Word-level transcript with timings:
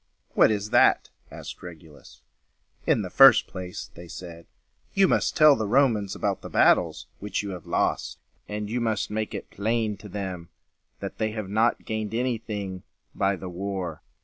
"What 0.33 0.49
is 0.49 0.71
that?" 0.71 1.11
asked 1.29 1.61
Regulus. 1.61 2.23
"In 2.87 3.03
the 3.03 3.11
first 3.11 3.45
place," 3.45 3.91
they 3.93 4.07
said, 4.07 4.47
"you 4.95 5.07
must 5.07 5.37
tell 5.37 5.55
the 5.55 5.67
Romans 5.67 6.15
about 6.15 6.41
the 6.41 6.49
battles 6.49 7.05
which 7.19 7.43
you 7.43 7.51
have 7.51 7.67
lost, 7.67 8.17
and 8.49 8.67
you 8.67 8.81
must 8.81 9.11
make 9.11 9.35
it 9.35 9.51
plain 9.51 9.97
to 9.97 10.09
them 10.09 10.49
that 11.01 11.19
they 11.19 11.33
have 11.33 11.49
not 11.49 11.85
gained 11.85 12.15
any 12.15 12.39
thing 12.39 12.81
by 13.13 13.35
the 13.35 13.47
war. 13.49 14.01